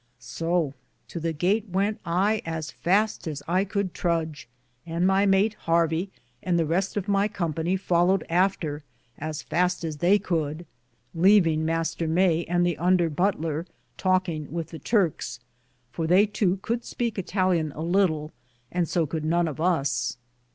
[0.17, 0.73] So
[1.09, 4.47] to the gate went I as faste as I coulde Truge,
[4.83, 6.09] and my mate Harvie
[6.41, 8.81] and the Reste of my Company followed after
[9.19, 10.65] as faste as theye could;
[11.15, 12.09] leavinge Mr.
[12.09, 15.39] Maye and the under butler talkinge with the Turkes,
[15.91, 18.31] for theye tow could speake Ittallian a litle,
[18.71, 20.17] and so could none of us.